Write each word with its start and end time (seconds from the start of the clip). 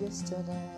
yesterday. 0.00 0.70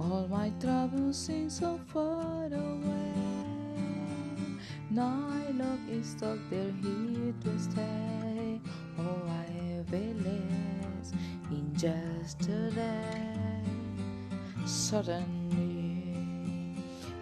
All 0.00 0.26
my 0.30 0.50
troubles 0.60 1.16
seem 1.16 1.50
so 1.50 1.78
far 1.92 2.46
away. 2.46 3.12
Now 4.90 5.28
I 5.30 5.50
look 5.52 5.80
is 5.90 6.10
stuck 6.10 6.38
there 6.50 6.72
here 6.82 7.34
to 7.44 7.58
stay. 7.58 8.60
Oh, 8.98 9.22
I 9.28 9.82
believe 9.90 11.12
in 11.50 11.72
just 11.74 12.40
yesterday. 12.40 13.62
Suddenly, 14.64 16.14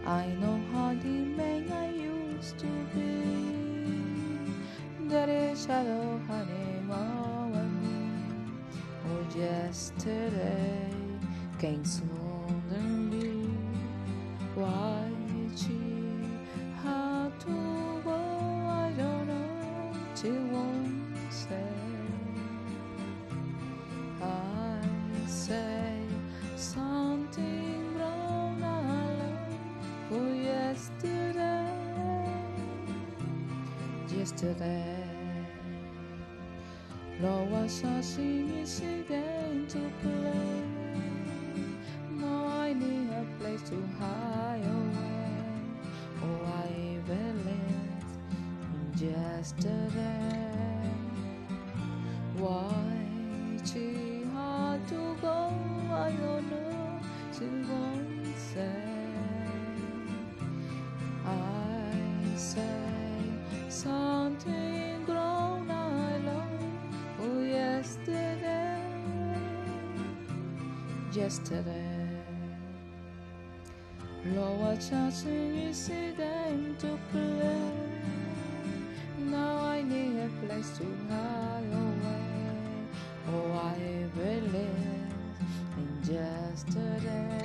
I 0.07 0.27
know 0.41 0.61
how 0.73 0.95
the 0.95 1.09
man 1.39 1.71
I 1.73 1.91
used 1.91 2.59
to 2.59 2.67
be. 2.95 3.45
There 5.09 5.29
is 5.29 5.65
shadow. 5.65 6.20
Oh, 6.91 7.34
yesterday 9.37 10.91
came 11.59 11.84
suddenly. 11.84 13.51
Why 14.55 15.10
she 15.57 15.80
had 16.83 17.33
to 17.41 18.01
go, 18.05 18.12
I 18.15 18.93
don't 18.97 19.27
know. 19.29 19.93
She 20.15 20.30
won't 20.30 21.33
say. 21.33 21.70
I 24.23 24.80
say 25.27 26.01
something 26.57 27.98
wrong 27.98 28.62
alone 28.62 29.59
for 30.09 30.35
yesterday. 30.35 31.71
Yesterday. 34.16 34.94
Was 37.20 37.84
a 37.84 38.02
serious 38.02 38.80
game 38.80 39.66
to 39.68 39.79
play. 40.02 40.62
Now 42.10 42.46
I 42.46 42.73
need 42.73 43.09
a 43.10 43.24
place 43.38 43.62
to 43.71 43.76
hide 43.98 44.65
away. 44.65 45.30
Oh, 46.23 46.40
I 46.45 46.98
believe 47.06 47.46
in 48.74 49.09
yesterday. 49.09 50.51
Why 52.37 52.84
yesterday. 71.15 72.09
Lower 74.34 74.76
touching 74.76 75.54
is 75.69 75.88
time 75.88 76.76
to 76.81 76.98
play. 77.12 77.71
Now 79.19 79.59
I 79.59 79.82
need 79.82 80.19
a 80.19 80.28
place 80.44 80.76
to 80.78 80.84
hide 81.09 81.72
away. 81.72 82.25
Oh, 83.28 83.53
I 83.53 84.06
believe 84.16 85.15
in 85.76 85.91
yesterday. 86.03 87.44